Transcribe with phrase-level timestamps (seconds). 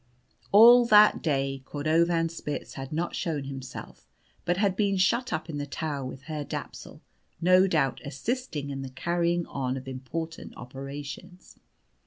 [0.51, 4.07] All that day Cordovanspitz had not shown himself,
[4.45, 7.01] but had been shut up in the tower with Herr Dapsul,
[7.39, 11.59] no doubt assisting in the carrying on of important operations.